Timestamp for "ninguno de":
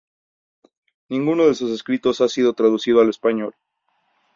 1.09-1.53